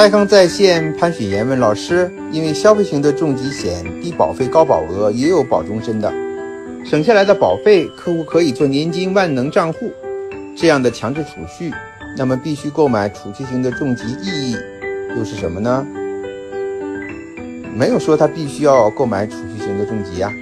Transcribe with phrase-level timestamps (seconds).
[0.00, 6.10] 开康在线潘雪岩问老师：因为消费型的重疾险低保费高保额，也有保终身的，
[6.86, 9.92] 省下来的保费，客户可以做年金万能账户
[10.56, 11.70] 这样的强制储蓄，
[12.16, 14.56] 那么必须购买储蓄型的重疾，意义
[15.18, 15.86] 又是什么呢？
[17.76, 20.32] 没有说他必须要购买储蓄型的重疾呀。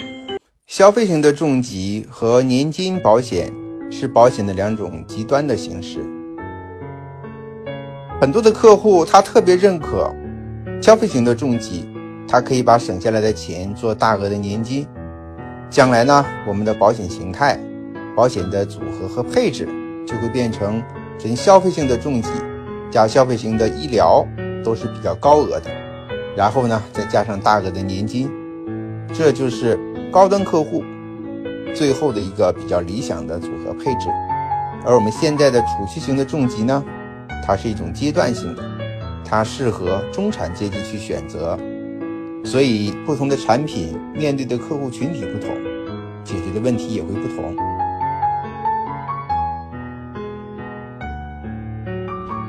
[0.69, 3.53] 消费型的重疾和年金保险
[3.91, 5.99] 是保险的两种极端的形式。
[8.21, 10.13] 很多的客户他特别认可
[10.83, 11.89] 消费型的重疾，
[12.27, 14.87] 他可以把省下来的钱做大额的年金，
[15.71, 17.59] 将来呢，我们的保险形态、
[18.17, 19.69] 保险的组合和配置
[20.07, 20.83] 就会变成
[21.19, 22.29] 纯消费性的重疾
[22.91, 24.27] 加消费型的医疗
[24.65, 25.71] 都是比较高额的，
[26.37, 28.31] 然后呢，再加上大额的年金，
[29.13, 29.79] 这就是。
[30.11, 30.83] 高端客户
[31.75, 34.09] 最后的一个比较理想的组合配置，
[34.87, 36.83] 而我们现在的储蓄型的重疾呢，
[37.47, 38.63] 它是一种阶段性的，
[39.25, 41.59] 它适合中产阶级去选择，
[42.45, 45.55] 所以不同的产品面对的客户群体不同，
[46.25, 47.57] 解决的问题也会不同。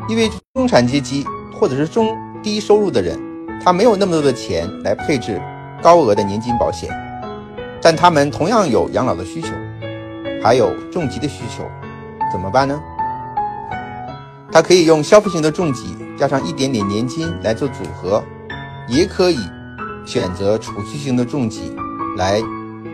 [0.09, 3.17] 因为中产阶级或者是中低收入的人，
[3.63, 5.39] 他没有那么多的钱来配置
[5.81, 6.89] 高额的年金保险。
[7.81, 9.49] 但他们同样有养老的需求，
[10.43, 11.63] 还有重疾的需求，
[12.31, 12.77] 怎么办呢？
[14.51, 18.23] 它可以用消费型的重疾加上一点点年金来做组合，
[18.87, 19.37] 也可以
[20.05, 21.71] 选择储蓄型的重疾
[22.17, 22.39] 来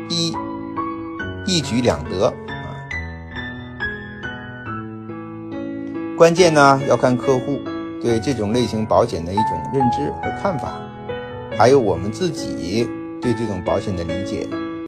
[0.10, 0.34] 一
[1.46, 2.34] 一举两得啊。
[6.18, 7.60] 关键呢要看客户
[8.02, 10.74] 对这种类型保险的一种认知和看法，
[11.58, 12.88] 还有我们自己
[13.22, 14.48] 对这种保险的理解。